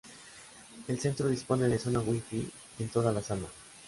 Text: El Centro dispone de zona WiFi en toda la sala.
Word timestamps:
El 0.87 0.99
Centro 0.99 1.27
dispone 1.27 1.67
de 1.69 1.77
zona 1.77 1.99
WiFi 1.99 2.49
en 2.79 2.89
toda 2.89 3.11
la 3.11 3.21
sala. 3.21 3.45